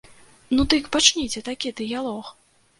Ну 0.57 0.65
дык 0.75 0.89
пачніце 0.97 1.45
такі 1.53 1.75
дыялог! 1.83 2.37